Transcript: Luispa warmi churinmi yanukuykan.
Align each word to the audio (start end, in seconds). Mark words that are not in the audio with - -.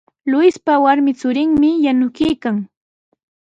Luispa 0.31 0.73
warmi 0.83 1.11
churinmi 1.19 1.69
yanukuykan. 1.85 2.57